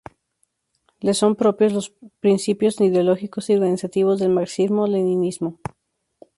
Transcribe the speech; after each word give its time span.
Le 0.99 1.13
son 1.13 1.35
propios 1.35 1.73
los 1.73 1.91
principios 2.21 2.81
ideológicos 2.81 3.51
y 3.51 3.53
organizativos 3.53 4.19
del 4.19 4.29
marxismo-leninismo. 4.31 5.59